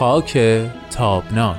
خاک 0.00 0.38
تابناک. 0.90 1.56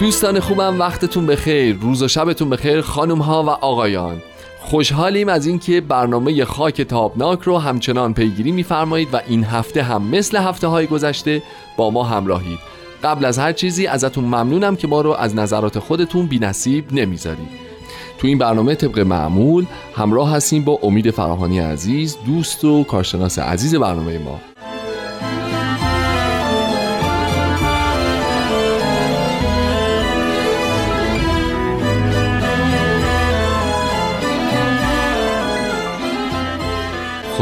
دوستان 0.00 0.40
خوبم 0.40 0.78
وقتتون 0.78 1.26
بخیر. 1.26 1.76
روز 1.80 2.02
و 2.02 2.08
شبتون 2.08 2.50
بخیر 2.50 2.80
خانم 2.80 3.18
ها 3.18 3.42
و 3.42 3.48
آقایان. 3.48 4.22
خوشحالیم 4.60 5.28
از 5.28 5.46
اینکه 5.46 5.80
برنامه 5.80 6.44
خاک 6.44 6.82
تابناک 6.82 7.40
رو 7.40 7.58
همچنان 7.58 8.14
پیگیری 8.14 8.52
میفرمایید 8.52 9.14
و 9.14 9.20
این 9.26 9.44
هفته 9.44 9.82
هم 9.82 10.02
مثل 10.02 10.36
هفته 10.36 10.66
های 10.66 10.86
گذشته 10.86 11.42
با 11.76 11.90
ما 11.90 12.04
همراهید. 12.04 12.58
قبل 13.04 13.24
از 13.24 13.38
هر 13.38 13.52
چیزی 13.52 13.86
ازتون 13.86 14.24
ممنونم 14.24 14.76
که 14.76 14.88
ما 14.88 15.00
رو 15.00 15.10
از 15.10 15.34
نظرات 15.34 15.78
خودتون 15.78 16.26
بی 16.26 16.38
نصیب 16.38 16.92
نمی‌ذارید. 16.92 17.61
تو 18.22 18.28
این 18.28 18.38
برنامه 18.38 18.74
طبق 18.74 18.98
معمول 18.98 19.66
همراه 19.94 20.30
هستیم 20.30 20.64
با 20.64 20.78
امید 20.82 21.10
فراهانی 21.10 21.58
عزیز 21.58 22.16
دوست 22.26 22.64
و 22.64 22.84
کارشناس 22.84 23.38
عزیز 23.38 23.74
برنامه 23.74 24.18
ما. 24.18 24.51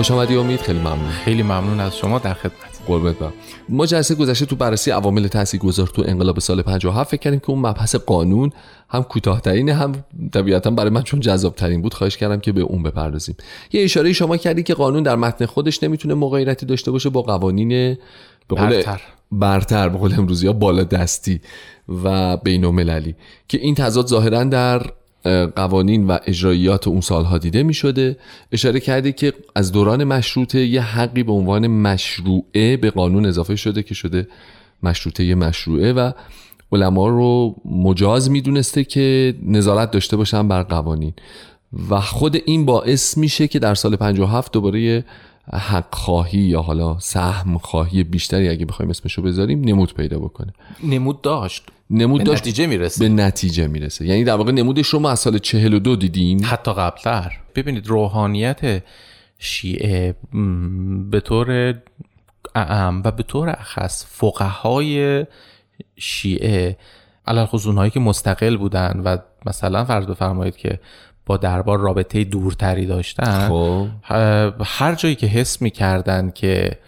خوش 0.00 0.10
آمدی 0.10 0.36
امید. 0.36 0.60
خیلی 0.60 0.78
ممنون. 0.78 1.10
خیلی 1.24 1.42
ممنون 1.42 1.80
از 1.80 1.96
شما 1.96 2.18
در 2.18 2.34
خدمت. 2.34 2.80
قربت 2.86 3.18
برم. 3.18 3.32
ما 3.68 3.86
جلسه 3.86 4.14
گذشته 4.14 4.46
تو 4.46 4.56
بررسی 4.56 4.90
عوامل 4.90 5.28
تاثیرگذار 5.28 5.86
تو 5.86 6.02
انقلاب 6.06 6.38
سال 6.38 6.62
57 6.62 7.10
فکر 7.10 7.20
کردیم 7.20 7.40
که 7.40 7.50
اون 7.50 7.58
مبحث 7.58 7.94
قانون 7.94 8.52
هم 8.88 9.02
کوتاهترین 9.02 9.68
هم 9.68 10.04
طبیعتا 10.32 10.70
برای 10.70 10.90
من 10.90 11.02
چون 11.02 11.20
جذاب 11.20 11.54
ترین 11.54 11.82
بود. 11.82 11.94
خواهش 11.94 12.16
کردم 12.16 12.40
که 12.40 12.52
به 12.52 12.60
اون 12.60 12.82
بپردازیم. 12.82 13.36
یه 13.72 13.84
اشاره 13.84 14.12
شما 14.12 14.36
کردی 14.36 14.62
که 14.62 14.74
قانون 14.74 15.02
در 15.02 15.16
متن 15.16 15.46
خودش 15.46 15.82
نمی‌تونه 15.82 16.14
مغایرتی 16.14 16.66
داشته 16.66 16.90
باشه 16.90 17.10
با 17.10 17.22
قوانین 17.22 17.68
به 17.68 17.98
برتر. 18.56 19.00
برتر 19.32 19.88
به 19.88 19.98
قول 19.98 20.14
امروزی 20.14 20.46
ها 20.46 20.52
بالا 20.52 20.84
دستی 20.84 21.40
و 22.04 22.36
بین 22.36 23.04
که 23.48 23.58
این 23.58 23.74
تضاد 23.74 24.06
ظاهرا 24.06 24.44
در 24.44 24.82
قوانین 25.56 26.06
و 26.06 26.18
اجراییات 26.26 26.88
اون 26.88 27.00
سالها 27.00 27.38
دیده 27.38 27.62
می 27.62 27.74
شده 27.74 28.16
اشاره 28.52 28.80
کرده 28.80 29.12
که 29.12 29.32
از 29.54 29.72
دوران 29.72 30.04
مشروطه 30.04 30.66
یه 30.66 30.82
حقی 30.82 31.22
به 31.22 31.32
عنوان 31.32 31.66
مشروعه 31.66 32.76
به 32.76 32.90
قانون 32.90 33.26
اضافه 33.26 33.56
شده 33.56 33.82
که 33.82 33.94
شده 33.94 34.28
مشروطه 34.82 35.34
مشروعه 35.34 35.92
و 35.92 36.12
علما 36.72 37.08
رو 37.08 37.56
مجاز 37.64 38.30
می‌دونسته 38.30 38.84
که 38.84 39.34
نظارت 39.42 39.90
داشته 39.90 40.16
باشن 40.16 40.48
بر 40.48 40.62
قوانین. 40.62 41.12
و 41.90 42.00
خود 42.00 42.36
این 42.44 42.64
باعث 42.64 43.18
میشه 43.18 43.48
که 43.48 43.58
در 43.58 43.74
سال 43.74 43.96
57 43.96 44.52
دوباره 44.52 45.04
حق 45.52 45.94
خواهی 45.94 46.38
یا 46.38 46.62
حالا 46.62 46.98
سهم 46.98 47.58
خواهی 47.58 48.04
بیشتری 48.04 48.48
اگه 48.48 48.66
بخوایم 48.66 48.90
اسمشو 48.90 49.22
بذاریم 49.22 49.60
نمود 49.60 49.94
پیدا 49.94 50.18
بکنه. 50.18 50.52
نمود 50.84 51.22
داشت. 51.22 51.66
نمود 51.90 52.18
به 52.18 52.24
داشت 52.24 52.42
نتیجه 52.42 52.66
می‌رسه. 52.66 53.08
به 53.08 53.14
نتیجه 53.22 53.66
می‌رسه. 53.66 54.06
یعنی 54.06 54.24
در 54.24 54.34
واقع 54.34 54.52
نمودش 54.52 54.86
رو 54.86 54.98
ما 54.98 55.10
از 55.10 55.20
سال 55.20 55.38
42 55.38 55.96
دیدیم 55.96 56.40
حتی 56.44 56.72
قبلتر. 56.72 57.32
ببینید 57.54 57.86
روحانیت 57.86 58.82
شیعه 59.38 60.14
به 61.10 61.20
طور 61.20 61.74
اعم 62.54 63.02
و 63.04 63.10
به 63.10 63.22
طور 63.22 63.50
اخص 63.50 64.06
فقهای 64.08 65.26
شیعه 65.96 66.76
علال 67.26 67.46
هایی 67.76 67.90
که 67.90 68.00
مستقل 68.00 68.56
بودن 68.56 69.02
و 69.04 69.16
مثلا 69.46 69.84
فرض 69.84 70.06
بفرمایید 70.06 70.56
که 70.56 70.80
با 71.30 71.36
دربار 71.36 71.78
رابطه 71.78 72.24
دورتری 72.24 72.86
داشتن. 72.86 73.48
خب. 73.48 73.86
هر 74.64 74.94
جایی 74.94 75.14
که 75.14 75.26
حس 75.26 75.62
می‌کردن 75.62 76.30
که 76.30 76.78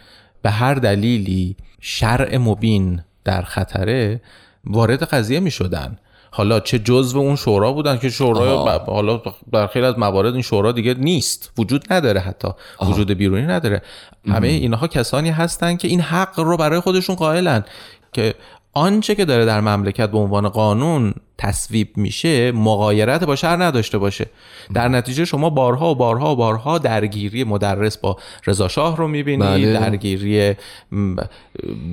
به 0.42 0.50
هر 0.50 0.74
دلیلی 0.74 1.56
شرع 1.80 2.36
مبین 2.36 3.02
در 3.24 3.42
خطره 3.42 4.20
وارد 4.64 5.02
قضیه 5.02 5.40
می 5.40 5.50
شدن 5.50 5.98
حالا 6.30 6.60
چه 6.60 6.78
جزو 6.78 7.18
اون 7.18 7.36
شورا 7.36 7.72
بودن 7.72 7.98
که 7.98 8.10
شورا 8.10 8.78
حالا 8.86 9.22
در 9.52 9.66
خیلی 9.66 9.86
از 9.86 9.98
موارد 9.98 10.32
این 10.32 10.42
شورا 10.42 10.72
دیگه 10.72 10.94
نیست. 10.94 11.52
وجود 11.58 11.92
نداره 11.92 12.20
حتی. 12.20 12.48
وجود 12.80 13.10
بیرونی 13.10 13.46
نداره. 13.46 13.82
همه 14.28 14.48
اینها 14.48 14.86
کسانی 14.86 15.30
هستن 15.30 15.76
که 15.76 15.88
این 15.88 16.00
حق 16.00 16.40
رو 16.40 16.56
برای 16.56 16.80
خودشون 16.80 17.16
قائلن. 17.16 17.64
که 18.12 18.34
آنچه 18.72 19.14
که 19.14 19.24
داره 19.24 19.44
در 19.44 19.60
مملکت 19.60 20.10
به 20.10 20.18
عنوان 20.18 20.48
قانون 20.48 21.14
تصویب 21.42 21.88
میشه 21.96 22.52
مقایرت 22.52 23.24
با 23.24 23.36
شهر 23.36 23.64
نداشته 23.64 23.98
باشه 23.98 24.26
در 24.74 24.88
نتیجه 24.88 25.24
شما 25.24 25.50
بارها 25.50 25.90
و 25.90 25.94
بارها 25.94 26.32
و 26.32 26.36
بارها 26.36 26.78
درگیری 26.78 27.44
مدرس 27.44 27.98
با 27.98 28.16
رضا 28.46 28.68
شاه 28.68 28.96
رو 28.96 29.08
می‌بینید 29.08 29.46
بله. 29.46 29.72
درگیری 29.72 30.54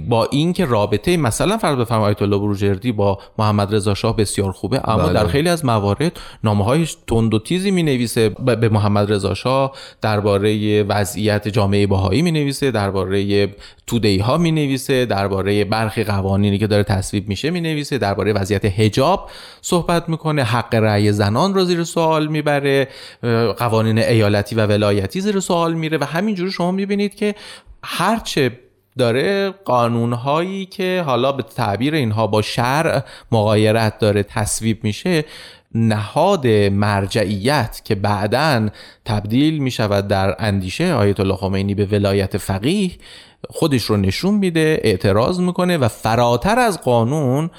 با 0.09 0.25
اینکه 0.25 0.65
رابطه 0.65 1.17
مثلا 1.17 1.57
فرض 1.57 1.77
بفرمایید 1.77 2.09
آیت 2.09 2.21
الله 2.21 2.37
بروجردی 2.37 2.91
با 2.91 3.19
محمد 3.37 3.75
رضا 3.75 3.93
شاه 3.93 4.15
بسیار 4.15 4.51
خوبه 4.51 4.89
اما 4.89 5.03
بله. 5.03 5.13
در 5.13 5.27
خیلی 5.27 5.49
از 5.49 5.65
موارد 5.65 6.19
نامه 6.43 6.63
های 6.63 6.87
تند 7.07 7.33
و 7.33 7.39
تیزی 7.39 7.71
می 7.71 7.83
نویسه 7.83 8.29
به 8.29 8.69
محمد 8.69 9.11
رضا 9.11 9.33
شاه 9.33 9.71
درباره 10.01 10.83
وضعیت 10.83 11.47
جامعه 11.47 11.87
باهایی 11.87 12.21
می 12.21 12.31
نویسه 12.31 12.71
درباره 12.71 13.49
تودهی 13.87 14.17
ها 14.17 14.37
می 14.37 14.51
نویسه 14.51 15.05
درباره 15.05 15.65
برخی 15.65 16.03
قوانینی 16.03 16.57
که 16.57 16.67
داره 16.67 16.83
تصویب 16.83 17.29
میشه 17.29 17.49
می 17.49 17.61
نویسه 17.61 17.97
درباره 17.97 18.33
وضعیت 18.33 18.65
حجاب 18.65 19.29
صحبت 19.61 20.09
می‌کنه 20.09 20.43
حق 20.43 20.75
رأی 20.75 21.11
زنان 21.11 21.53
رو 21.53 21.65
زیر 21.65 21.83
سوال 21.83 22.27
می‌بره 22.27 22.87
قوانین 23.57 23.97
ایالتی 23.97 24.55
و 24.55 24.65
ولایتی 24.65 25.21
زیر 25.21 25.39
سوال 25.39 25.73
میره 25.73 25.97
و 25.97 26.03
همینجوری 26.03 26.51
شما 26.51 26.71
می‌بینید 26.71 27.15
که 27.15 27.35
هرچه 27.83 28.51
داره 28.97 29.49
قانونهایی 29.49 30.65
که 30.65 31.03
حالا 31.05 31.31
به 31.31 31.43
تعبیر 31.43 31.95
اینها 31.95 32.27
با 32.27 32.41
شرع 32.41 33.03
مقایرت 33.31 33.99
داره 33.99 34.23
تصویب 34.23 34.83
میشه 34.83 35.25
نهاد 35.75 36.47
مرجعیت 36.47 37.81
که 37.85 37.95
بعدا 37.95 38.69
تبدیل 39.05 39.57
می 39.57 39.71
شود 39.71 40.07
در 40.07 40.35
اندیشه 40.39 40.93
آیت 40.93 41.19
الله 41.19 41.35
خمینی 41.35 41.75
به 41.75 41.85
ولایت 41.85 42.37
فقیه 42.37 42.91
خودش 43.49 43.83
رو 43.83 43.97
نشون 43.97 44.33
میده 44.33 44.79
اعتراض 44.83 45.39
می‌کنه 45.39 45.77
و 45.77 45.87
فراتر 45.87 46.59
از 46.59 46.81
قانون 46.81 47.49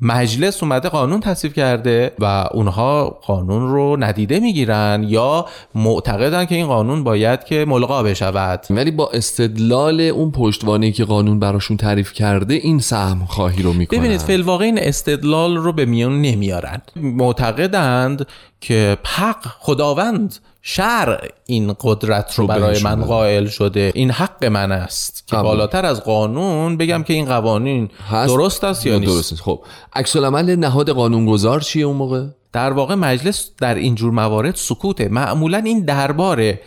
مجلس 0.00 0.62
اومده 0.62 0.88
قانون 0.88 1.20
تصویب 1.20 1.54
کرده 1.54 2.12
و 2.18 2.48
اونها 2.52 3.20
قانون 3.26 3.68
رو 3.68 3.96
ندیده 4.00 4.40
می‌گیرن 4.40 5.04
یا 5.08 5.46
معتقدن 5.74 6.44
که 6.44 6.54
این 6.54 6.66
قانون 6.66 7.04
باید 7.04 7.44
که 7.44 7.64
ملغا 7.64 8.02
بشود. 8.02 8.66
ولی 8.70 8.90
با 8.90 9.10
استدلال 9.12 10.00
اون 10.00 10.30
پشتوانه 10.30 10.92
که 10.92 11.04
قانون 11.04 11.38
براشون 11.38 11.76
تعریف 11.76 12.12
کرده 12.12 12.54
این 12.54 12.78
سهم 12.78 13.24
خواهی 13.26 13.62
رو 13.62 13.72
می‌کنن. 13.72 13.98
ببینید 13.98 14.20
فیلواقع 14.20 14.64
این 14.64 14.78
استدلال 14.78 15.56
رو 15.56 15.72
به 15.72 15.84
میون 15.84 16.22
نمیارن. 16.22 16.82
معتقدند 16.96 18.26
که 18.66 18.98
حق 19.04 19.46
خداوند 19.58 20.36
شرع 20.62 21.28
این 21.46 21.74
قدرت 21.80 22.34
رو 22.34 22.46
برای 22.46 22.82
من 22.82 23.04
قائل 23.04 23.46
شده. 23.46 23.92
این 23.94 24.10
حق 24.10 24.44
من 24.44 24.72
است 24.72 25.26
که 25.26 25.36
بالاتر 25.36 25.86
از 25.86 26.04
قانون 26.04 26.76
بگم 26.76 27.02
که 27.02 27.12
این 27.12 27.24
قوانین 27.24 27.90
درست 28.10 28.64
است 28.64 28.86
یا 28.86 28.98
نیست. 28.98 29.12
درست 29.12 29.42
خب 29.42 29.64
عکس 29.92 30.16
العمل 30.16 30.56
نهاد 30.56 30.90
قانونگذار 30.90 31.60
چیه 31.60 31.84
اون 31.84 31.96
موقع؟ 31.96 32.26
در 32.52 32.72
واقع 32.72 32.94
مجلس 32.94 33.50
در 33.58 33.74
اینجور 33.74 34.12
موارد 34.12 34.54
سکوته. 34.54 35.08
معمولا 35.08 35.58
این 35.58 35.84
درباره 35.84 36.60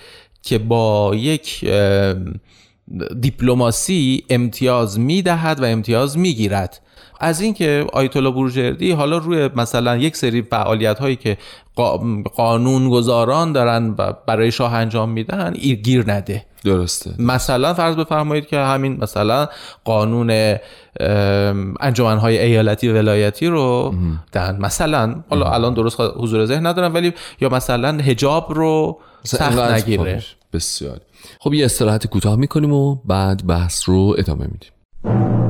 که 0.44 0.58
با 0.58 1.16
یک 1.16 1.66
دیپلماسی 3.20 4.24
امتیاز 4.30 5.00
می‌دهد 5.00 5.60
و 5.60 5.66
امتیاز 5.66 6.18
می‌گیرد. 6.18 6.82
از 7.20 7.42
اینکه 7.42 7.86
آیت 7.94 8.18
الله 8.18 8.32
بروجردی 8.32 8.92
حالا 8.92 9.18
روی 9.18 9.50
مثلا 9.56 9.98
یک 9.98 10.16
سری 10.16 10.42
فعالیت 10.42 11.00
هایی 11.00 11.16
که 11.16 11.38
قانون 12.36 12.90
گذاران 12.90 13.52
دارن 13.52 13.96
و 13.98 14.14
برای 14.28 14.52
شاه 14.52 14.74
انجام 14.74 15.10
میدن 15.10 15.54
گیر 15.54 16.12
نده. 16.14 16.46
درسته. 16.64 17.12
مثلا 17.20 17.74
فرض 17.74 17.96
بفرمایید 17.96 18.48
که 18.48 18.58
همین 18.58 18.98
مثلا 19.02 19.48
قانون 19.84 20.56
انجمنهای 21.80 22.40
ایالتی 22.40 22.90
و 22.90 22.94
ولایتی 22.94 23.48
رو 23.48 23.94
دن. 24.32 24.58
مثلا 24.62 25.16
حالا 25.30 25.52
الان 25.52 25.74
درست 25.74 25.98
حضور 26.00 26.46
ذهن 26.46 26.66
ندارم 26.66 26.94
ولی 26.94 27.14
یا 27.42 27.50
مثلا 27.50 27.90
هجاب 27.90 28.54
رو 28.54 29.00
سخت 29.24 29.60
نگیره. 29.60 30.24
بسیار. 30.54 31.00
خب 31.40 31.54
یه 31.54 31.66
استراحت 31.66 32.08
کوتاه 32.08 32.36
می‌کنیم 32.36 32.74
و 32.74 32.96
بعد 32.96 33.48
بحث 33.48 33.90
رو 33.90 34.16
ادامه 34.18 34.48
میدیم. 34.52 35.47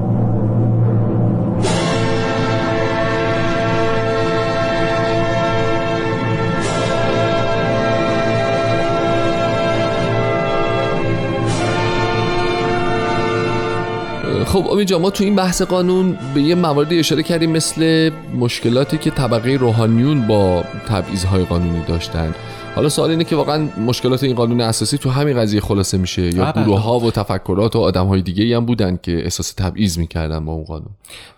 خب 14.62 14.72
امید 14.72 14.94
ما 14.94 15.10
تو 15.10 15.24
این 15.24 15.36
بحث 15.36 15.62
قانون 15.62 16.18
به 16.34 16.42
یه 16.42 16.56
مواردی 16.56 17.00
اشاره 17.00 17.24
کردیم 17.24 17.52
مثل 17.52 18.12
مشکلاتی 18.40 18.98
که 18.98 19.12
طبقه 19.12 19.52
روحانیون 19.52 20.28
با 20.28 20.64
تبعیضهای 20.88 21.46
قانونی 21.46 21.82
داشتن. 21.88 22.36
حالا 22.76 22.90
سوال 22.90 23.10
اینه 23.10 23.24
که 23.24 23.36
واقعا 23.36 23.68
مشکلات 23.86 24.24
این 24.24 24.36
قانون 24.36 24.62
اساسی 24.62 24.98
تو 24.98 25.10
همین 25.10 25.38
قضیه 25.38 25.62
خلاصه 25.62 25.98
میشه 25.98 26.36
یا 26.36 26.52
بله. 26.52 26.64
گروه 26.64 26.80
ها 26.80 27.00
و 27.00 27.12
تفکرات 27.12 27.76
و 27.76 27.80
آدم 27.80 28.08
های 28.08 28.22
دیگه 28.22 28.58
هم 28.58 28.66
بودن 28.66 29.00
که 29.04 29.24
احساس 29.24 29.54
تبعیض 29.54 29.98
می‌کردن 29.98 30.46
با 30.46 30.52
اون 30.52 30.64
قانون؟ 30.64 30.90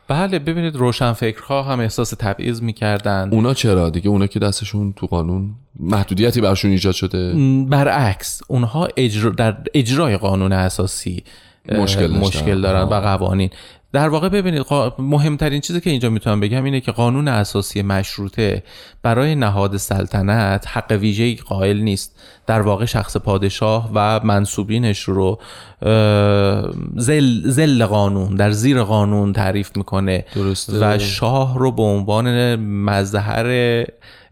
بله 0.08 0.40
ببینید 0.40 0.76
روشنفکرها 0.76 1.64
هم 1.64 1.80
احساس 1.80 2.10
تبعیض 2.10 2.62
می‌کردن. 2.62 3.30
اونا 3.32 3.54
چرا؟ 3.54 3.90
دیگه 3.90 4.10
اونا 4.10 4.28
که 4.28 4.40
دستشون 4.40 4.94
تو 4.96 5.08
قانون 5.08 5.56
محدودیتی 5.80 6.42
برشون 6.42 6.72
ایجاد 6.72 6.94
شده؟ 6.94 7.34
برعکس 7.70 8.42
اونها 8.48 8.88
اجرا 8.98 9.30
در 9.30 9.58
اجرای 9.74 10.18
قانون 10.18 10.52
اساسی 10.52 11.24
مشکل 11.72 12.08
داشتن. 12.08 12.20
مشکل 12.20 12.62
دارن 12.62 12.82
و 12.82 12.94
قوانین 12.94 13.50
در 13.94 14.10
واقع 14.10 14.30
ببینید 14.30 14.66
مهمترین 15.00 15.62
چیزی 15.62 15.82
که 15.82 15.90
اینجا 15.90 16.10
می‌تونم 16.10 16.40
بگم 16.40 16.64
اینه 16.64 16.82
که 16.82 16.92
قانون 16.92 17.28
اساسی 17.28 17.82
مشروطه 17.82 18.64
برای 19.04 19.36
نهاد 19.36 19.78
سلطنت 19.78 20.68
حق 20.68 20.92
ویژه‌ای 20.92 21.36
قائل 21.36 21.78
نیست 21.78 22.20
در 22.48 22.62
واقع 22.62 22.86
شخص 22.86 23.18
پادشاه 23.18 23.92
و 23.94 24.20
منصوبینش 24.24 25.00
رو 25.00 25.40
زل, 26.96 27.50
زل 27.50 27.86
قانون 27.86 28.36
در 28.36 28.52
زیر 28.52 28.84
قانون 28.84 29.34
تعریف 29.34 29.78
می‌کنه 29.78 30.26
درسته. 30.36 30.96
و 30.96 31.00
شاه 31.00 31.60
رو 31.60 31.72
به 31.72 31.84
عنوان 31.84 32.56
مظهر 32.56 33.86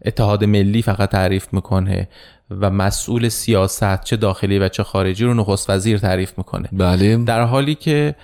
اتحاد 0.04 0.44
ملی 0.44 0.82
فقط 0.82 1.10
تعریف 1.10 1.46
می‌کنه 1.52 2.08
و 2.50 2.70
مسئول 2.70 3.28
سیاست 3.28 4.04
چه 4.04 4.16
داخلی 4.16 4.58
و 4.58 4.68
چه 4.68 4.82
خارجی 4.82 5.24
رو 5.24 5.34
نخست 5.34 5.70
وزیر 5.70 5.98
تعریف 5.98 6.32
می‌کنه. 6.38 6.68
بله. 6.72 7.16
در 7.16 7.42
حالی 7.42 7.74
که 7.74 8.14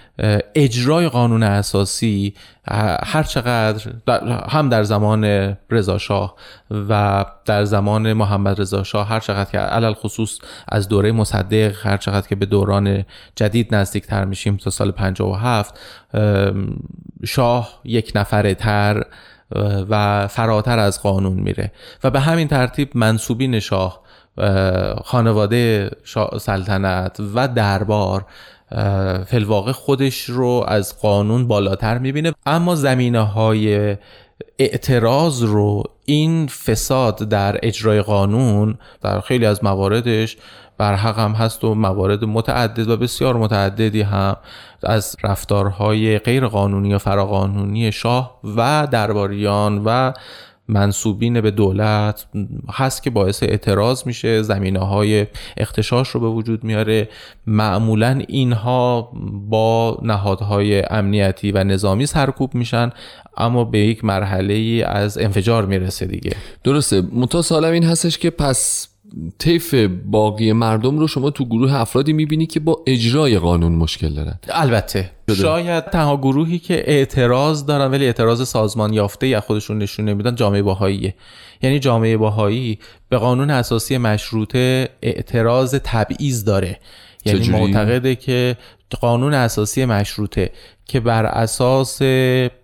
اجرای 0.54 1.08
قانون 1.08 1.42
اساسی 1.42 2.34
هر 3.04 3.22
چقدر 3.22 3.92
در- 4.06 4.44
هم 4.48 4.68
در 4.68 4.82
زمان 4.82 5.24
رضا 5.70 5.98
شاه 5.98 6.34
و 6.88 7.24
در 7.44 7.64
زمان 7.64 8.12
محمد 8.12 8.60
رضا 8.60 8.82
شاه 8.82 9.08
هر 9.08 9.20
چقدر 9.20 9.50
که 9.50 9.58
علل 9.58 9.92
خصوص 9.92 10.38
از 10.68 10.88
دوره 10.88 11.12
مصدق 11.12 11.86
هر 11.86 11.96
چقدر 11.96 12.28
که 12.28 12.34
به 12.34 12.46
دوران 12.46 13.04
جدید 13.36 13.74
نزدیک 13.74 14.06
تر 14.06 14.24
میشیم 14.24 14.56
تا 14.56 14.70
سال 14.70 14.90
57 14.90 15.78
ام، 16.14 16.76
شاه 17.24 17.80
یک 17.84 18.12
نفره 18.14 18.54
تر 18.54 19.02
و 19.90 20.26
فراتر 20.28 20.78
از 20.78 21.02
قانون 21.02 21.32
میره. 21.32 21.72
و 22.04 22.10
به 22.10 22.20
همین 22.20 22.48
ترتیب 22.48 22.90
منصوبین 22.94 23.60
شاه 23.60 24.00
اه، 24.38 24.96
خانواده 25.04 25.90
سلطنت 26.38 27.20
و 27.34 27.48
دربار 27.48 28.26
اه، 28.72 29.24
فی‌الواقع 29.24 29.72
خودش 29.72 30.24
رو 30.24 30.64
از 30.68 31.00
قانون 31.00 31.48
بالاتر 31.48 31.98
می‌بینه. 31.98 32.32
اما 32.46 32.74
زمینه 32.74 33.20
های 33.20 33.96
اعتراض 34.58 35.42
رو 35.42 35.82
این 36.04 36.46
فساد 36.46 37.28
در 37.28 37.58
اجرای 37.62 38.02
قانون 38.02 38.78
در 39.02 39.20
خیلی 39.20 39.46
از 39.46 39.64
مواردش 39.64 40.36
برحق 40.78 41.18
هم 41.18 41.32
هست 41.32 41.64
و 41.64 41.74
موارد 41.74 42.24
متعدد 42.24 42.88
و 42.88 42.96
بسیار 42.96 43.36
متعددی 43.36 44.02
هم 44.02 44.36
از 44.82 45.16
رفتارهای 45.24 46.18
غیر 46.18 46.46
قانونی 46.46 46.88
یا 46.88 46.98
فراقانونی 46.98 47.92
شاه 47.92 48.40
و 48.56 48.88
درباریان 48.90 49.82
و 49.84 50.12
منصوبین 50.68 51.40
به 51.40 51.50
دولت 51.50 52.26
هست 52.72 53.02
که 53.02 53.10
باعث 53.10 53.42
اعتراض 53.42 54.06
میشه 54.06 54.42
زمینه 54.42 54.78
های 54.78 55.26
اختشاش 55.56 56.08
رو 56.08 56.20
به 56.20 56.26
وجود 56.26 56.64
میاره. 56.64 57.08
معمولا 57.46 58.22
اینها 58.28 59.12
با 59.48 59.98
نهادهای 60.02 60.82
امنیتی 60.90 61.52
و 61.52 61.64
نظامی 61.64 62.06
سرکوب 62.06 62.54
میشن 62.54 62.90
اما 63.36 63.64
به 63.64 63.78
یک 63.78 64.04
مرحله 64.04 64.84
از 64.86 65.18
انفجار 65.18 65.66
می‌رسه 65.66 66.06
دیگه. 66.06 66.36
درسته. 66.64 67.02
سوالم 67.42 67.72
این 67.72 67.84
هستش 67.84 68.18
که 68.18 68.30
پس 68.30 68.93
طیف 69.38 69.74
باقی 70.04 70.52
مردم 70.52 70.98
رو 70.98 71.08
شما 71.08 71.30
تو 71.30 71.44
گروه 71.44 71.74
افرادی 71.74 72.12
می‌بینی 72.12 72.46
که 72.46 72.60
با 72.60 72.82
اجرای 72.86 73.38
قانون 73.38 73.72
مشکل 73.72 74.08
دارن. 74.14 74.38
البته. 74.48 75.10
شاید 75.36 75.84
تنها 75.84 76.16
گروهی 76.16 76.58
که 76.58 76.84
اعتراض 76.86 77.66
دارن 77.66 77.90
ولی 77.90 78.06
اعتراض 78.06 78.48
سازمان 78.48 78.92
یافته 78.92 79.28
یا 79.28 79.40
خودشون 79.40 79.78
نشون 79.78 80.04
نمیدن 80.04 80.34
جامعه 80.34 80.62
باهاییه. 80.62 81.14
یعنی 81.62 81.78
جامعه 81.78 82.16
باهایی 82.16 82.78
به 83.08 83.18
قانون 83.18 83.50
اساسی 83.50 83.98
مشروطه 83.98 84.88
اعتراض 85.02 85.74
تبعیض 85.84 86.44
داره. 86.44 86.78
یعنی 87.24 87.40
چجوری؟ 87.40 87.58
معتقده 87.58 88.14
که 88.14 88.56
قانون 89.00 89.34
اساسی 89.34 89.84
مشروطه 89.84 90.50
که 90.86 91.00
بر 91.00 91.26
اساس 91.26 92.02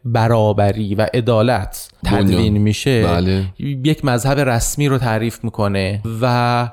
برابری 0.04 0.94
و 0.94 1.06
عدالت 1.14 1.88
تدوین. 2.04 2.58
میشه 2.58 3.02
بله. 3.02 3.44
یک 3.58 4.04
مذهب 4.04 4.38
رسمی 4.40 4.88
رو 4.88 4.98
تعریف 4.98 5.44
می‌کنه 5.44 6.02
و 6.22 6.68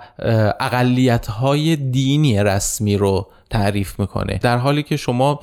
اقلیت 0.60 1.28
های 1.28 1.76
دینی 1.76 2.44
رسمی 2.44 2.98
رو 2.98 3.28
تعریف 3.50 4.00
می‌کنه. 4.00 4.40
در 4.42 4.58
حالی 4.58 4.84
که 4.84 4.98
شما 4.98 5.40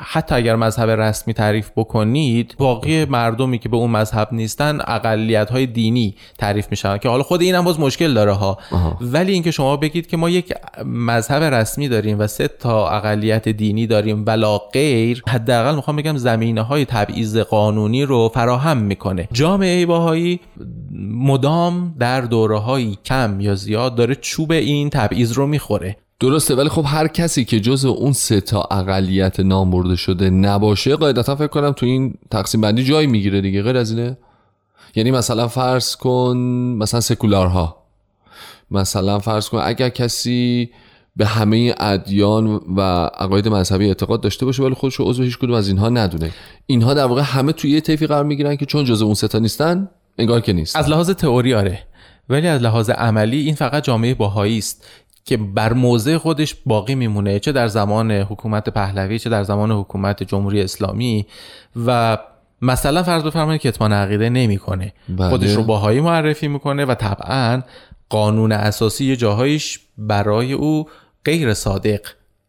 حتی 0.00 0.34
اگر 0.34 0.56
مذهب 0.56 0.90
رسمی 0.90 1.34
تعریف 1.34 1.70
بکنید 1.76 2.54
باقی 2.58 3.04
مردمی 3.04 3.58
که 3.58 3.68
به 3.68 3.76
اون 3.76 3.90
مذهب 3.90 4.28
نیستن 4.32 4.78
اقلیت 4.86 5.50
های 5.50 5.66
دینی 5.66 6.14
تعریف 6.38 6.66
میشن 6.70 6.98
که 6.98 7.08
حالا 7.08 7.22
خود 7.22 7.42
این 7.42 7.54
هم 7.54 7.64
باز 7.64 7.80
مشکل 7.80 8.14
داره 8.14 8.32
ها. 8.32 8.58
ولی 9.00 9.32
اینکه 9.32 9.50
شما 9.50 9.76
بگید 9.76 10.06
که 10.06 10.16
ما 10.16 10.30
یک 10.30 10.54
مذهب 10.84 11.42
رسمی 11.42 11.88
داریم 11.88 12.18
و 12.18 12.26
سه 12.26 12.48
تا 12.48 12.88
اقلیت 12.88 13.48
دینی 13.48 13.86
داریم 13.86 14.24
ولا 14.26 14.58
غیر 14.58 15.22
حداقل 15.28 15.74
می‌خوام 15.74 15.96
بگم 15.96 16.16
زمینه 16.16 16.62
های 16.62 16.84
تبعیض 16.84 17.36
قانونی 17.36 18.04
رو 18.04 18.30
فراهم 18.34 18.76
می‌کنه. 18.76 19.28
جامعه 19.32 19.86
باهایی 19.86 20.40
مدام 21.12 21.94
در 21.98 22.20
دوره 22.20 22.58
های 22.58 22.96
کم 23.04 23.40
یا 23.40 23.54
زیاد 23.54 23.94
داره 23.94 24.14
چوب 24.14 24.52
این 24.52 24.90
تبعیض 24.90 25.32
رو 25.32 25.46
می‌خوره. 25.46 25.96
درسته 26.20 26.54
ولی 26.54 26.68
خب 26.68 26.84
هر 26.86 27.08
کسی 27.08 27.44
که 27.44 27.60
جز 27.60 27.84
اون 27.84 28.12
سه 28.12 28.40
تا 28.40 28.62
اقلیت 28.62 29.40
نام 29.40 29.70
برده 29.70 29.96
شده 29.96 30.30
نباشه 30.30 30.96
قاعدتا 30.96 31.36
فکر 31.36 31.46
کنم 31.46 31.72
تو 31.72 31.86
این 31.86 32.14
تقسیم 32.30 32.60
بندی 32.60 32.84
جای 32.84 33.06
می‌گیره 33.06 33.40
دیگه 33.40 33.62
غیر 33.62 33.76
از 33.76 33.90
اینه. 33.90 34.18
یعنی 34.94 35.10
مثلا 35.10 35.48
فرض 35.48 35.96
کن 35.96 36.36
مثلا 36.78 37.00
سکولارها. 37.00 37.76
مثلا 38.70 39.18
فرض 39.18 39.48
کن 39.48 39.60
اگر 39.64 39.88
کسی 39.88 40.70
به 41.16 41.26
همه 41.26 41.74
ادیان 41.78 42.46
و 42.76 42.80
عقاید 43.06 43.48
مذهبی 43.48 43.86
اعتقاد 43.86 44.20
داشته 44.20 44.46
باشه 44.46 44.62
ولی 44.62 44.74
خودش 44.74 45.00
عضو 45.00 45.22
هیچ 45.22 45.38
کدوم 45.38 45.54
از 45.54 45.68
اینها 45.68 45.88
ندونه. 45.88 46.30
اینها 46.66 46.94
در 46.94 47.06
واقع 47.06 47.22
همه 47.22 47.52
توی 47.52 47.70
یه 47.70 47.80
طیفی 47.80 48.06
قرار 48.06 48.24
می‌گیرن 48.24 48.56
که 48.56 48.66
چون 48.66 48.84
جز 48.84 49.02
اون 49.02 49.14
سه 49.14 49.28
تا 49.28 49.38
نیستن 49.38 49.88
انگار 50.18 50.40
که 50.40 50.52
نیست. 50.52 50.76
از 50.76 50.88
لحاظ 50.88 51.10
تئوری 51.10 51.54
آره. 51.54 51.78
ولی 52.28 52.46
از 52.46 52.62
لحاظ 52.62 52.90
عملی 52.90 53.40
این 53.40 53.54
فقط 53.54 53.84
جامعه 53.84 54.14
باهایی 54.14 54.58
است. 54.58 54.86
که 55.26 55.36
بر 55.36 55.72
موضع 55.72 56.16
خودش 56.16 56.54
باقی 56.66 56.94
میمونه 56.94 57.38
چه 57.38 57.52
در 57.52 57.68
زمان 57.68 58.12
حکومت 58.12 58.68
پهلوی 58.68 59.18
چه 59.18 59.30
در 59.30 59.42
زمان 59.42 59.70
حکومت 59.70 60.22
جمهوری 60.22 60.62
اسلامی. 60.62 61.26
و 61.86 62.18
مثلا 62.62 63.02
فرض 63.02 63.22
بفرمایید 63.22 63.60
که 63.60 63.70
کتمان 63.70 63.92
عقیده 63.92 64.30
نمی‌کنه. 64.30 64.92
بله. 65.08 65.28
خودش 65.28 65.50
رو 65.50 65.62
باهایی 65.62 66.00
معرفی 66.00 66.48
می‌کنه 66.48 66.84
و 66.84 66.94
طبعا 66.94 67.62
قانون 68.08 68.52
اساسی 68.52 69.04
یه 69.04 69.16
جاهایش 69.16 69.80
برای 69.98 70.52
او 70.52 70.88
غیر 71.24 71.54
صادق 71.54 72.00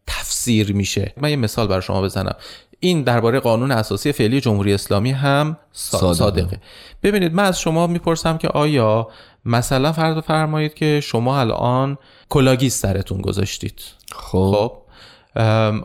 تفسیر 0.06 0.72
میشه. 0.72 1.12
من 1.16 1.30
یه 1.30 1.36
مثال 1.36 1.66
برای 1.66 1.82
شما 1.82 2.02
بزنم. 2.02 2.34
این 2.80 3.02
درباره 3.02 3.40
قانون 3.40 3.70
اساسی 3.70 4.12
فعلی 4.12 4.40
جمهوری 4.40 4.74
اسلامی 4.74 5.10
هم 5.10 5.56
صادقه. 5.72 6.14
صادقه. 6.14 6.60
ببینید 7.02 7.34
من 7.34 7.44
از 7.44 7.60
شما 7.60 7.86
می‌پرسم 7.86 8.38
که 8.38 8.48
آیا 8.48 9.08
مثلا 9.48 9.92
فرض 9.92 10.16
بفرمایید 10.16 10.74
که 10.74 11.00
شما 11.04 11.40
الان 11.40 11.98
کلاگی 12.28 12.70
سرتون 12.70 13.20
گذاشتید. 13.20 13.82
خب. 14.12 14.52
خب. 14.54 14.72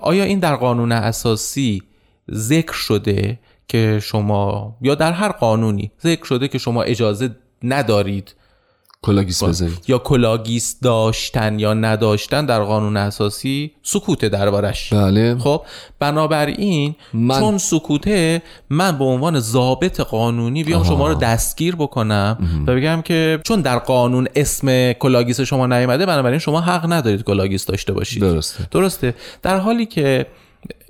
آیا 0.01 0.23
این 0.23 0.39
در 0.39 0.55
قانون 0.55 0.91
اساسی 0.91 1.83
ذکر 2.31 2.73
شده 2.73 3.39
که 3.67 3.99
شما 4.03 4.75
یا 4.81 4.95
در 4.95 5.11
هر 5.11 5.29
قانونی 5.31 5.91
ذکر 6.03 6.25
شده 6.25 6.47
که 6.47 6.57
شما 6.57 6.83
اجازه 6.83 7.35
ندارید 7.63 8.35
کلاگیس 9.03 9.43
بزنید 9.43 9.79
یا 9.87 9.97
کلاگیس 9.97 10.75
داشتن 10.81 11.59
یا 11.59 11.73
نداشتن 11.73 12.45
در 12.45 12.63
قانون 12.63 12.97
اساسی 12.97 13.71
سکوته 13.83 14.29
دربارش. 14.29 14.93
بله. 14.93 15.37
خب 15.39 15.61
بنابراین 15.99 16.95
من- 17.13 17.39
چون 17.39 17.57
سکوته 17.57 18.41
من 18.69 18.97
به 18.97 19.03
عنوان 19.03 19.39
ضابط 19.39 19.99
قانونی 19.99 20.63
بیام 20.63 20.83
شما 20.83 21.07
رو 21.07 21.13
دستگیر 21.13 21.75
بکنم 21.75 22.37
و 22.67 22.75
بگم 22.75 23.01
که 23.01 23.39
چون 23.43 23.61
در 23.61 23.79
قانون 23.79 24.27
اسم 24.35 24.93
کلاگیس 24.93 25.41
شما 25.41 25.67
نیامده 25.67 26.05
بنابراین 26.05 26.39
شما 26.39 26.61
حق 26.61 26.91
ندارید 26.93 27.23
کلاگیس 27.23 27.65
داشته 27.65 27.93
باشید. 27.93 28.21
درسته. 28.21 28.67
درسته. 28.71 29.15
در 29.41 29.57
حالی 29.57 29.85
که 29.85 30.25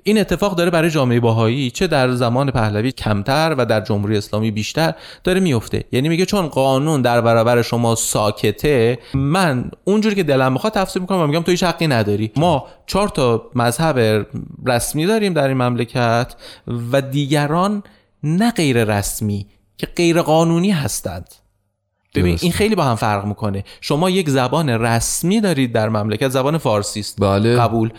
این 0.04 0.18
اتفاق 0.20 0.56
داره 0.56 0.70
برای 0.70 0.90
جامعه 0.90 1.20
باهایی 1.20 1.72
چه 1.72 1.88
در 1.88 2.12
زمان 2.12 2.52
پهلوی 2.52 2.92
کمتر 2.92 3.56
و 3.58 3.66
در 3.66 3.82
جمهوری 3.82 4.18
اسلامی 4.18 4.52
بیشتر 4.52 4.94
داره 5.24 5.40
میفته. 5.40 5.84
یعنی 5.92 6.10
میگه 6.10 6.26
چون 6.26 6.48
قانون 6.48 7.02
در 7.02 7.22
برابر 7.22 7.62
شما 7.62 7.96
ساکته 7.96 9.00
من 9.14 9.72
اونجوری 9.84 10.16
که 10.16 10.24
دلم 10.24 10.54
می‌خواد 10.54 10.74
تفسیر 10.74 11.02
می‌کنم 11.02 11.20
و 11.20 11.28
میگم 11.28 11.42
تو 11.42 11.52
هیچ 11.52 11.64
حقی 11.64 11.88
نداری. 11.88 12.32
ما 12.36 12.68
چهار 12.88 13.08
تا 13.08 13.50
مذهب 13.56 14.26
رسمی 14.66 15.06
داریم 15.06 15.34
در 15.34 15.48
این 15.48 15.58
مملکت 15.58 16.36
و 16.92 17.02
دیگران 17.02 17.84
نه 18.24 18.52
غیر 18.52 18.84
رسمی 18.84 19.48
که 19.78 19.88
غیر 19.96 20.22
قانونی 20.22 20.72
هستند. 20.72 21.30
ببین. 22.16 22.38
این 22.42 22.52
خیلی 22.52 22.76
با 22.76 22.84
هم 22.84 22.96
فرق 22.96 23.26
می‌کنه. 23.26 23.64
شما 23.82 24.10
یک 24.10 24.30
زبان 24.30 24.70
رسمی 24.70 25.42
دارید 25.42 25.74
در 25.74 25.90
مملکت 25.90 26.30
زبان 26.30 26.58
فارسی 26.58 27.00
است 27.00 27.22
بله. 27.22 27.58
قبول. 27.58 27.92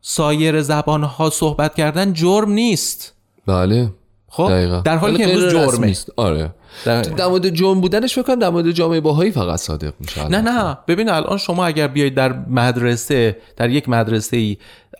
سایر 0.00 0.62
زبان 0.62 1.02
ها 1.04 1.30
صحبت 1.30 1.74
کردن 1.74 2.12
جرم 2.12 2.50
نیست. 2.52 3.14
بله. 3.46 3.92
خب 4.28 4.48
دقیقا. 4.48 4.80
در 4.80 4.96
حالی 4.96 5.16
که 5.16 5.24
امروز 5.24 5.52
جرمه. 5.52 5.90
است. 5.90 6.10
آره. 6.16 6.54
در- 6.84 7.26
مورد 7.26 7.50
جرم 7.50 7.80
بودنش 7.80 8.14
فکر 8.14 8.22
کنم 8.22 8.38
در 8.38 8.50
مورد 8.50 8.70
جامعه 8.70 9.00
باهایی 9.00 9.30
فقط 9.30 9.58
صادق 9.58 9.92
میشه. 10.00 10.28
نه 10.28 10.40
نه. 10.40 10.78
ببین 10.88 11.08
الان 11.08 11.38
شما 11.38 11.66
اگر 11.66 11.88
بیاید 11.88 12.14
در 12.14 12.32
مدرسه 12.32 13.36
در 13.56 13.70
یک 13.70 13.88
مدرسه 13.88 14.36
ای 14.36 14.56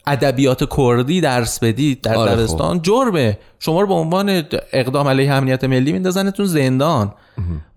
ادبیات 0.06 0.76
کردی 0.76 1.20
درس 1.20 1.58
بدید 1.58 2.00
در 2.00 2.14
آره 2.14 2.30
خب. 2.30 2.36
دبستان 2.40 2.82
جرمه. 2.82 3.38
شما 3.58 3.80
رو 3.80 3.86
به 3.86 3.94
عنوان 3.94 4.42
اقدام 4.72 5.08
علیه 5.08 5.32
امنیت 5.32 5.64
ملی 5.64 5.92
میندازنتون 5.92 6.46
زندان. 6.46 7.14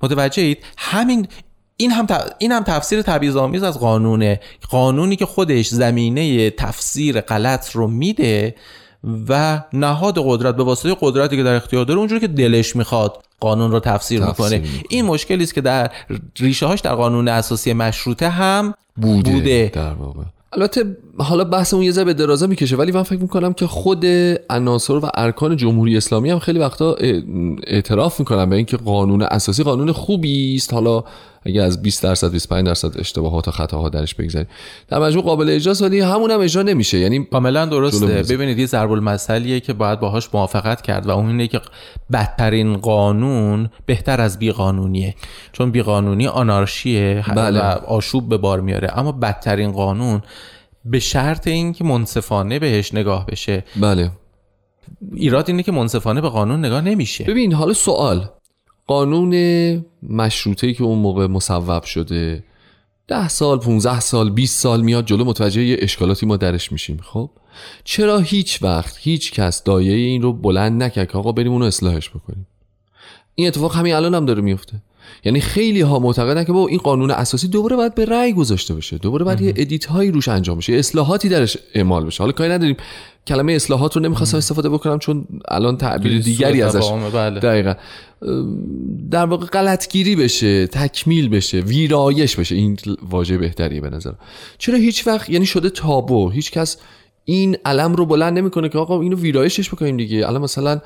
متوجه 0.04 0.44
اید 0.44 0.58
همین 0.78 1.28
این 1.82 1.92
هم 1.92 2.06
ت- 2.06 2.36
این 2.38 2.52
هم 2.52 2.64
تفسیر 2.64 3.02
تبعیض‌آمیز 3.02 3.64
از 3.64 3.80
قانونه 3.80 4.40
قانونی 4.70 5.16
که 5.16 5.26
خودش 5.26 5.68
زمینه 5.68 6.50
تفسیر 6.50 7.22
غلط 7.22 7.72
رو 7.72 7.88
میده 7.88 8.56
و 9.30 9.62
نهاد 9.74 10.16
قدرت 10.18 10.56
به 10.56 10.64
واسطه 10.64 10.96
قدرتی 11.02 11.38
که 11.38 11.44
در 11.44 11.56
اختیار 11.56 11.86
داره 11.86 12.00
اونجوری 12.00 12.22
که 12.22 12.28
دلش 12.28 12.76
می‌خواد 12.76 13.24
قانون 13.40 13.72
رو 13.72 13.80
تفسیر, 13.80 14.20
تفسیر 14.20 14.46
می‌کنه 14.46 14.58
می‌کنه. 14.58 14.84
این 14.90 15.06
مشکلی 15.06 15.44
است 15.44 15.54
که 15.54 15.62
در 15.62 15.92
ریشه 16.40 16.66
هاش 16.66 16.80
در 16.80 16.96
قانون 16.96 17.28
اساسی 17.28 17.74
مشروطه 17.74 18.30
هم 18.30 18.74
بوده, 18.96 19.32
بوده. 19.32 19.72
در 19.74 19.94
واقع 19.94 20.24
البته 20.54 20.98
حالا 21.18 21.44
بحثمون 21.44 21.84
یه 21.84 21.92
ذره 21.92 22.06
به 22.06 22.14
درازا 22.14 22.48
می‌کشه 22.48 22.76
ولی 22.76 22.92
من 22.92 23.04
فکر 23.04 23.20
می‌کنم 23.22 23.54
که 23.54 23.68
خود 23.68 24.06
عناصر 24.50 24.94
و 24.94 25.10
ارکان 25.16 25.58
جمهوری 25.58 25.98
اسلامی 25.98 26.30
هم 26.30 26.40
خیلی 26.40 26.60
وقتا 26.60 26.96
اعتراف 27.68 28.20
می‌کنن 28.20 28.50
به 28.50 28.56
اینکه 28.56 28.78
قانون 28.78 29.22
اساسی 29.22 29.64
قانون 29.64 29.92
خوبی 29.92 30.56
است 30.56 30.74
حالا 30.74 31.04
اگه 31.45 31.62
از 31.62 31.81
20 31.81 32.03
درصد 32.03 32.31
25 32.31 32.65
درصد 32.65 33.00
اشتباهات 33.00 33.48
و 33.48 33.51
خطاها 33.51 33.89
درش 33.89 34.15
بگذاریم 34.15 34.48
در 34.88 35.00
مجموع 35.00 35.24
قابل 35.24 35.50
اجراست 35.50 35.81
ولی 35.81 36.00
همون 36.00 36.31
هم 36.31 36.39
اجرا 36.39 36.63
نمیشه. 36.63 36.98
یعنی 36.98 37.25
کاملا 37.25 37.65
درسته. 37.65 38.24
ببینید 38.36 38.60
یه 38.60 38.65
ضرب 38.65 38.91
المثلیه 38.91 39.60
که 39.60 39.74
باید 39.74 40.00
باهاش 40.00 40.29
موافقت 40.33 40.81
کرد 40.81 41.05
و 41.05 41.10
اون 41.10 41.27
اینه 41.27 41.48
که 41.48 41.62
بدترین 42.13 42.77
قانون 42.77 43.69
بهتر 43.86 44.21
از 44.21 44.39
بیقانونیه. 44.39 45.15
چون 45.51 45.71
بیقانونی 45.71 46.27
آنارشیه 46.27 47.24
بله. 47.36 47.60
و 47.60 47.63
آشوب 47.88 48.29
به 48.29 48.38
بار 48.38 48.62
میاره. 48.62 49.00
اما 49.00 49.12
بدترین 49.12 49.71
قانون 49.71 50.21
به 50.86 51.00
شرط 51.00 51.48
اینکه 51.48 51.83
منصفانه 51.83 52.60
بهش 52.60 52.93
نگاه 52.93 53.25
بشه. 53.25 53.63
بله. 53.81 54.12
ایراد 55.13 55.45
اینه 55.48 55.63
که 55.63 55.71
منصفانه 55.71 56.21
به 56.21 56.29
قانون 56.29 56.65
نگاه 56.65 56.81
نمیشه. 56.81 57.24
ببین 57.24 57.53
حالا 57.53 57.74
سوال. 57.74 58.29
قانون 58.88 59.36
مشروطه 60.04 60.74
که 60.74 60.84
اون 60.84 61.00
موقع 61.00 61.28
مصوب 61.28 61.84
شده 61.84 62.44
ده 63.08 63.28
سال 63.28 63.60
15 63.60 64.00
سال 64.00 64.30
20 64.30 64.60
سال 64.60 64.82
میاد 64.82 65.06
جلو 65.06 65.26
متوجه 65.26 65.64
یه 65.64 65.78
اشکالاتی 65.80 66.26
ما 66.26 66.38
درش 66.38 66.72
میشیم. 66.72 67.00
خب؟ 67.04 67.30
چرا 67.84 68.20
هیچ 68.20 68.64
وقت 68.64 68.98
هیچ 69.00 69.32
کس 69.32 69.64
دایه 69.64 69.94
این 69.94 70.22
رو 70.22 70.34
بلند 70.34 70.84
نکرد 70.84 71.12
که 71.12 71.18
آقا 71.18 71.32
بریم 71.32 71.52
اونو 71.52 71.66
اصلاحش 71.66 72.10
بکنیم؟ 72.10 72.48
این 73.36 73.48
اتفاق 73.48 73.76
همین 73.76 73.94
الان 73.94 74.16
هم 74.16 74.26
داره 74.26 74.42
میفته. 74.42 74.82
یعنی 75.24 75.39
خیلی 75.39 75.82
ها 75.82 76.00
معتقدن 76.00 76.44
که 76.44 76.51
با 76.51 76.68
این 76.68 76.77
قانون 76.77 77.12
اساسی 77.12 77.48
دوباره 77.48 77.75
باید 77.75 77.96
به 77.96 78.06
رأی 78.06 78.34
گذاشته 78.34 78.74
بشه. 78.74 78.98
دوباره 78.98 79.25
باید 79.25 79.41
یه 79.41 79.53
ادیت 79.56 79.86
هایی 79.86 80.12
روش 80.12 80.27
انجام 80.27 80.58
بشه. 80.58 80.74
اصلاحاتی 80.74 81.30
درش 81.30 81.58
اعمال 81.75 82.06
بشه. 82.06 82.24
حالا 82.24 82.32
کاری 82.32 82.51
نداریم. 82.51 82.77
کلمه 83.27 83.53
اصلاحات 83.53 83.96
رو 83.96 84.01
نمی‌خواستم 84.01 84.38
استفاده 84.38 84.70
بکنم 84.70 85.00
چون 85.00 85.25
الان 85.48 85.77
تعبیر 85.77 86.22
دیگری 86.22 86.62
ازش 86.62 86.91
بله. 87.13 87.39
دقیقا. 87.39 87.74
در 89.12 89.25
واقع 89.25 89.46
غلطگیری 89.46 90.15
بشه 90.15 90.68
تکمیل 90.68 91.30
بشه 91.30 91.60
ویرایش 91.60 92.36
بشه. 92.36 92.56
این 92.56 92.77
واژه 93.10 93.38
بهتریه 93.38 93.82
به 93.82 93.89
نظر 93.89 94.12
چرا 94.58 94.77
هیچ 94.77 95.08
وقت 95.08 95.30
یعنی 95.30 95.46
شده 95.46 95.70
تابو. 95.70 96.30
هیچ 96.30 96.51
کس 96.51 96.77
این 97.25 97.58
علم 97.65 97.94
رو 97.94 98.06
بلند 98.06 98.38
نمی‌کنه 98.38 98.70
که 98.70 98.77
آقا 98.77 99.01
اینو 99.01 99.18
ویرایشش 99.18 99.70
بکنیم 99.70 99.98
دیگه. 99.98 100.27
الان 100.27 100.41
مثلا 100.41 100.82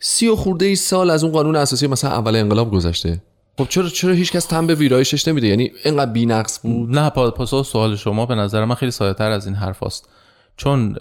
سی 0.00 0.28
و 0.28 0.36
خورده 0.36 0.66
ای 0.66 0.76
سال 0.76 1.10
از 1.10 1.24
اون 1.24 1.32
قانون 1.32 1.56
اساسی 1.56 1.86
مثلا 1.86 2.10
اول 2.10 2.36
انقلاب 2.36 2.70
گذشته. 2.70 3.22
خب 3.58 3.66
چرا 3.68 3.88
چرا 3.88 4.12
هیچ 4.12 4.32
کس 4.32 4.44
تن 4.44 4.66
به 4.66 4.74
ویرایشش 4.74 5.28
نمیده؟ 5.28 5.46
یعنی 5.46 5.72
اینقدر 5.84 6.12
بی‌نقص 6.12 6.60
بود. 6.62 6.90
نه 6.98 7.10
پا- 7.10 7.30
پاسخ 7.30 7.62
سوال 7.62 7.96
شما 7.96 8.26
به 8.26 8.34
نظر 8.34 8.64
من 8.64 8.74
خیلی 8.74 8.90
ساده 8.90 9.18
تر 9.18 9.30
از 9.30 9.46
این 9.46 9.54
حرف 9.54 9.82
است 9.82 10.08
چون 10.56 10.96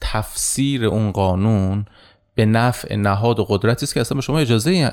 تفسیر 0.00 0.86
اون 0.86 1.12
قانون 1.12 1.86
به 2.34 2.46
نفع 2.46 2.96
نهاد 2.96 3.38
و 3.38 3.44
قدرتی 3.44 3.84
است 3.84 3.94
که 3.94 4.00
اصلا 4.00 4.16
به 4.16 4.22
شما 4.22 4.38
اجازه 4.38 4.90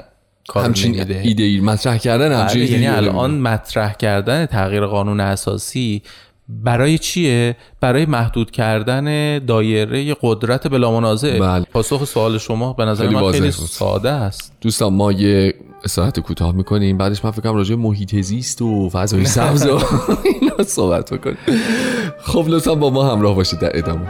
کار 0.48 0.66
همچین 0.66 1.00
ایده 1.12 1.44
ای 1.44 1.60
مطرح 1.60 1.98
کردن 1.98 2.42
همچین 2.42 2.62
ایده 2.62 2.74
یعنی 2.74 2.88
الان 2.88 3.40
مطرح 3.40 3.94
کردن 3.94 4.46
تغییر 4.46 4.86
قانون 4.86 5.20
اساسی 5.20 6.02
برای 6.50 6.98
چیه؟ 6.98 7.56
برای 7.82 8.06
محدود 8.06 8.52
کردن 8.52 9.40
دایره 9.40 10.16
قدرت 10.22 10.68
بلا 10.68 10.92
منازع 10.92 11.40
بله. 11.40 11.66
پاسخ 11.74 12.06
سوال 12.06 12.38
شما 12.38 12.74
به 12.74 12.86
نظر 12.86 13.04
خیلی 13.08 13.16
من 13.16 13.32
خیلی. 13.32 13.52
ساده 13.52 14.10
است. 14.10 14.54
دوستان 14.62 14.94
ما 14.94 15.12
یه 15.12 15.54
استراحت 15.84 16.20
کوتاه 16.20 16.56
می‌کنیم. 16.56 16.98
بعدش 16.98 17.26
من 17.26 17.32
فکرم 17.32 17.56
راجع 17.56 17.76
به 17.76 17.82
محیط 17.82 18.16
زیست 18.16 18.62
و 18.62 18.90
فضای 18.90 19.26
سبز 19.26 19.66
و 19.66 19.80
اینا 20.42 20.64
صحبت 20.64 21.14
بکنیم. 21.14 21.38
خب 22.20 22.46
لطفا 22.48 22.76
با 22.76 22.90
ما 22.90 23.12
همراه 23.12 23.36
باشید 23.36 23.60
در 23.60 23.78
ادامه. 23.78 24.08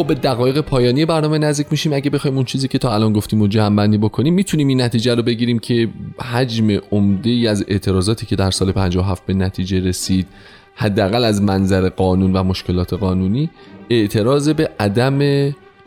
خب 0.00 0.06
به 0.06 0.14
دقایق 0.14 0.60
پایانی 0.60 1.04
برنامه 1.04 1.38
نزدیک 1.38 1.66
میشیم. 1.70 1.92
اگه 1.92 2.10
بخوایم 2.10 2.36
اون 2.36 2.44
چیزی 2.44 2.68
که 2.68 2.78
تا 2.78 2.94
الان 2.94 3.12
گفتیم 3.12 3.42
و 3.42 3.46
جمع 3.46 3.76
بندی 3.76 3.98
بکنیم 3.98 4.34
می‌تونیم 4.34 4.68
این 4.68 4.80
نتیجه 4.80 5.14
رو 5.14 5.22
بگیریم 5.22 5.58
که 5.58 5.88
حجم 6.32 6.78
عمده 6.92 7.30
ای 7.30 7.46
از 7.46 7.64
اعتراضاتی 7.68 8.26
که 8.26 8.36
در 8.36 8.50
سال 8.50 8.72
57 8.72 9.26
به 9.26 9.34
نتیجه 9.34 9.80
رسید 9.80 10.26
حداقل 10.74 11.24
از 11.24 11.42
منظر 11.42 11.88
قانون 11.88 12.32
و 12.32 12.42
مشکلات 12.42 12.92
قانونی 12.92 13.50
اعتراض 13.90 14.48
به 14.48 14.70
عدم 14.80 15.18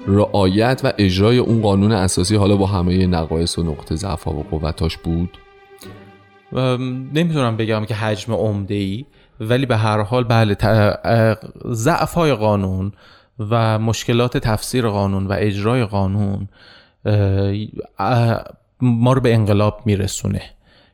رعایت 0.08 0.82
و 0.84 0.94
اجرای 0.98 1.38
اون 1.38 1.62
قانون 1.62 1.92
اساسی 1.92 2.36
حالا 2.36 2.56
با 2.56 2.66
همه 2.66 3.08
نقایص 3.08 3.58
و 3.58 3.64
نقطه 3.64 3.96
ضعف 3.96 4.28
و 4.28 4.44
قوتاش 4.52 4.98
بود؟ 4.98 5.38
نمی‌تونم 7.14 7.58
بگم 7.58 7.86
که 7.86 7.94
حجم 7.94 8.34
عمده 8.34 8.76
ای 8.76 9.06
ولی 9.40 9.66
به 9.66 9.78
هر 9.78 10.02
حال 10.02 10.24
بله 10.24 10.58
ضعف 11.72 12.14
های 12.14 12.34
قانون 12.34 12.92
و 13.40 13.80
مشکلات 13.80 14.38
تفسیر 14.38 14.88
قانون 14.88 15.28
و 15.28 15.36
اجرای 15.40 15.86
قانون 15.86 16.48
ما 18.82 19.14
رو 19.14 19.22
به 19.22 19.34
انقلاب 19.34 19.82
میرسونه. 19.86 20.42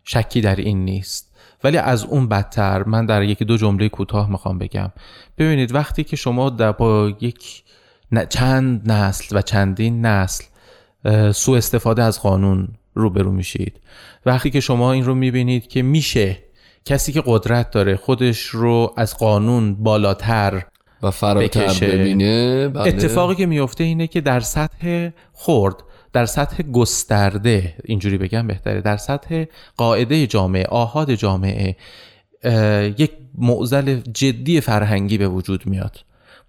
شکی 0.04 0.42
در 0.42 0.56
این 0.56 0.86
نیست. 0.86 1.36
ولی 1.64 1.78
از 1.78 2.04
اون 2.04 2.28
بدتر 2.28 2.84
من 2.84 3.06
در 3.06 3.24
یکی 3.24 3.46
دو 3.46 3.58
جمله 3.58 3.90
کوتاه 3.90 4.30
می‌خوام 4.30 4.58
بگم. 4.58 4.92
ببینید 5.38 5.76
وقتی 5.76 6.04
که 6.04 6.16
شما 6.16 6.50
در 6.50 6.72
با 6.72 7.14
یک 7.20 7.64
چند 8.30 8.92
نسل 8.92 9.38
و 9.38 9.42
چندین 9.42 10.06
نسل 10.06 10.44
سوء 11.32 11.58
استفاده 11.58 12.04
از 12.04 12.22
قانون 12.22 12.68
روبرو 12.94 13.32
میشید. 13.32 13.80
وقتی 14.26 14.50
که 14.50 14.60
شما 14.60 14.92
این 14.92 15.06
رو 15.06 15.16
می‌بینید 15.16 15.68
که 15.68 15.82
میشه 15.82 16.38
کسی 16.86 17.12
که 17.12 17.24
قدرت 17.26 17.72
داره 17.72 17.96
خودش 17.96 18.42
رو 18.42 18.94
از 18.98 19.18
قانون 19.18 19.76
بالاتر 19.76 20.66
و 21.04 21.12
فراتر 21.12 21.68
بکشه. 21.68 21.88
ببینه 21.88 22.68
بله. 22.68 22.88
اتفاقی 22.88 23.36
که 23.36 23.46
میفته 23.46 23.84
اینه 23.84 24.08
که 24.08 24.22
در 24.22 24.40
سطح 24.40 25.10
خرد 25.34 25.76
در 26.14 26.26
سطح 26.26 26.64
گسترده 26.64 27.76
اینجوری 27.86 28.18
بگم 28.18 28.48
بهتره 28.48 28.82
در 28.82 28.98
سطح 28.98 29.46
قاعده 29.78 30.28
جامعه 30.28 30.66
آهاد 30.66 31.14
جامعه 31.14 31.76
یک 32.98 33.12
معضل 33.38 34.00
جدی 34.14 34.62
فرهنگی 34.62 35.18
به 35.18 35.28
وجود 35.28 35.68
میاد 35.68 36.00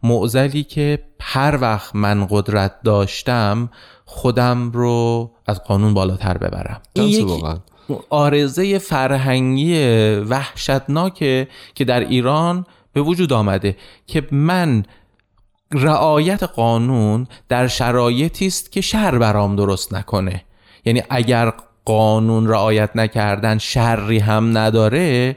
معضلی 0.03 0.63
که 0.63 0.99
هر 1.21 1.59
وقت 1.61 1.97
من 1.97 2.27
قدرت 2.31 2.83
داشتم 2.85 3.71
خودم 4.05 4.71
رو 4.71 5.31
از 5.47 5.65
قانون 5.65 5.95
بالاتر 5.95 6.39
ببرم 6.39 6.81
این. 6.93 7.41
آرزه 8.11 8.79
فرهنگی 8.79 9.85
وحشتناکه 10.15 11.49
که 11.75 11.85
در 11.85 12.01
ایران 12.01 12.67
به 12.93 13.01
وجود 13.01 13.33
آمده 13.33 13.77
که 14.07 14.27
من 14.31 14.85
رعایت 15.73 16.43
قانون 16.43 17.27
در 17.49 17.69
شرایطی 17.69 18.47
است 18.47 18.73
که 18.73 18.81
شهر 18.81 19.19
برام 19.19 19.57
درست 19.57 19.95
نکنه. 19.95 20.45
یعنی 20.85 21.03
اگر 21.11 21.53
قانون 21.85 22.49
رعایت 22.49 22.91
نکردن 22.97 23.59
شری 23.59 24.19
هم 24.19 24.59
نداره 24.59 25.37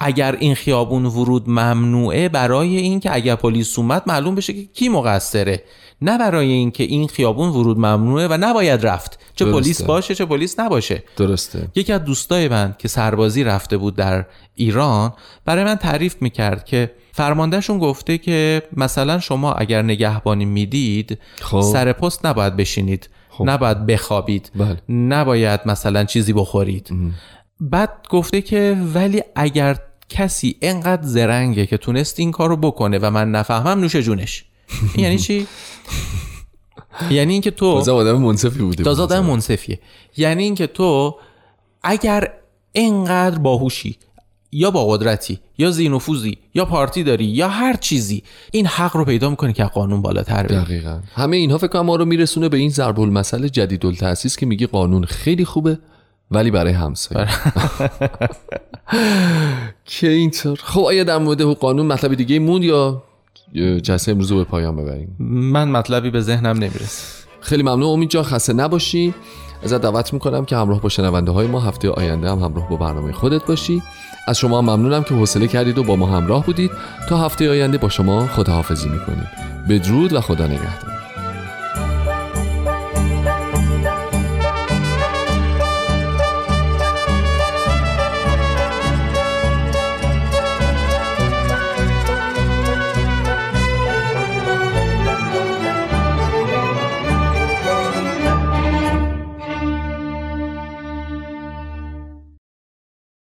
اگر 0.00 0.36
این 0.40 0.54
خیابون 0.54 1.04
ورود 1.04 1.48
ممنوعه 1.48 2.28
برای 2.28 2.76
اینکه 2.76 3.14
اگر 3.14 3.34
پلیس 3.34 3.78
اومد 3.78 4.02
معلوم 4.06 4.34
بشه 4.34 4.52
که 4.52 4.64
کی 4.64 4.88
مقصره. 4.88 5.62
نه 6.02 6.18
برای 6.18 6.52
اینکه 6.52 6.84
این 6.84 7.08
خیابون 7.08 7.48
ورود 7.48 7.78
ممنوعه 7.78 8.28
و 8.28 8.36
نباید 8.40 8.86
رفت. 8.86 9.18
چه. 9.34 9.44
پلیس 9.44 9.82
باشه 9.82 10.14
چه 10.14 10.24
پلیس 10.24 10.60
نباشه. 10.60 11.02
درسته. 11.16 11.68
یکی 11.74 11.92
از 11.92 12.04
دوستای 12.04 12.48
من 12.48 12.74
که 12.78 12.88
سربازی 12.88 13.44
رفته 13.44 13.76
بود 13.76 13.96
در 13.96 14.24
ایران 14.54 15.12
برای 15.44 15.64
من 15.64 15.74
تعریف 15.74 16.16
می‌کرد 16.20 16.64
که 16.64 16.92
فرماندهشون 17.12 17.78
گفته 17.78 18.18
که 18.18 18.62
مثلا 18.76 19.20
شما 19.20 19.52
اگر 19.52 19.82
نگهبانی 19.82 20.44
می‌دید 20.44 21.18
خب. 21.40 21.60
سر 21.60 21.92
پست 21.92 22.26
نباید 22.26 22.56
بشینید. 22.56 23.08
نباید 23.40 23.86
بخوابید. 23.86 24.50
بله. 24.54 24.82
نباید 24.88 25.60
مثلا 25.66 26.04
چیزی 26.04 26.32
بخورید. 26.32 26.90
بعد 27.60 27.90
گفته 28.10 28.42
که 28.42 28.76
ولی 28.94 29.22
اگر 29.34 29.76
کسی 30.08 30.56
انقدر 30.62 31.02
زرنگه 31.02 31.66
که 31.66 31.76
تونست 31.76 32.20
این 32.20 32.30
کارو 32.30 32.56
بکنه 32.56 32.98
و 32.98 33.10
من 33.10 33.30
نفهمم 33.30 33.80
نوش 33.80 33.96
جونش. 33.96 34.44
این 34.94 35.04
یعنی 35.04 35.18
چی؟ 35.18 35.46
یعنی 37.10 37.32
اینکه 37.32 37.50
تو 37.50 37.74
تازه 37.74 37.92
آدم 37.92 38.16
منصفی 38.18 38.58
بوده 38.58 38.84
تازه. 38.84 39.02
آدم 39.02 39.24
منصفیه. 39.24 39.80
یعنی 40.16 40.42
اینکه 40.42 40.66
تو 40.66 41.16
اگر 41.82 42.32
انقدر 42.74 43.38
باهوشی 43.38 43.96
یا 44.52 44.70
با 44.70 44.86
قدرتی 44.86 45.40
یا 45.58 45.70
زینفوزی 45.70 46.38
یا 46.54 46.64
پارتی 46.64 47.02
داری 47.02 47.24
یا 47.24 47.48
هر 47.48 47.76
چیزی 47.76 48.22
این 48.50 48.66
حق 48.66 48.96
رو 48.96 49.04
پیدا 49.04 49.30
می‌کنی 49.30 49.52
که 49.52 49.64
قانون 49.64 50.02
بالاتر 50.02 50.42
بری. 50.42 50.56
دقیقا. 50.56 51.00
همه 51.14 51.36
اینها 51.36 51.58
فکر 51.58 51.66
کنم 51.66 51.86
ما 51.86 51.96
رو 51.96 52.04
میرسونه 52.04 52.48
به 52.48 52.56
این 52.56 52.70
ضرب 52.70 53.00
المثل 53.00 53.48
جدید 53.48 53.86
التاسیس 53.86 54.36
که 54.36 54.46
میگه 54.46 54.66
قانون 54.66 55.04
خیلی 55.04 55.44
خوبه 55.44 55.78
ولی 56.30 56.50
برای 56.50 56.72
همسایه. 56.72 57.28
که 59.84 60.08
اینطور. 60.08 60.58
خب 60.62 60.80
آیا 60.80 61.04
در 61.04 61.18
مورد 61.18 61.42
قانون 61.42 61.86
مطلب 61.86 62.14
دیگه 62.14 62.38
موند 62.38 62.64
یا 62.64 63.02
جلسه 63.82 64.12
امروز 64.12 64.30
رو 64.30 64.36
به 64.36 64.44
پایان 64.44 64.76
ببریم. 64.76 65.16
من 65.52 65.68
مطلبی 65.68 66.10
به 66.10 66.20
ذهنم 66.20 66.56
نمی‌رسه. 66.58 67.26
خیلی 67.40 67.62
ممنون. 67.62 67.82
امید 67.82 68.10
جان 68.10 68.22
خسته 68.22 68.52
نباشی. 68.52 69.14
ازت 69.62 69.80
دعوت 69.80 70.12
می‌کنم 70.12 70.44
که 70.44 70.56
همراه 70.56 70.80
با 70.80 70.88
شنونده 70.88 71.30
های 71.30 71.46
ما 71.46 71.60
هفته 71.60 71.90
آینده 71.90 72.30
هم 72.30 72.38
همراه 72.38 72.68
با 72.68 72.76
برنامه 72.76 73.12
خودت 73.12 73.46
باشی. 73.46 73.82
از 74.28 74.38
شما 74.38 74.62
ممنونم 74.62 75.02
که 75.02 75.14
حوصله 75.14 75.46
کردید 75.46 75.78
و 75.78 75.82
با 75.82 75.96
ما 75.96 76.06
همراه 76.06 76.46
بودید. 76.46 76.70
تا 77.08 77.18
هفته 77.18 77.50
آینده 77.50 77.78
با 77.78 77.88
شما 77.88 78.26
خداحافظی 78.26 78.88
می‌کنیم. 78.88 79.26
بدرود 79.68 80.12
و 80.12 80.20
خدا 80.20 80.46
نگهدار. 80.46 80.95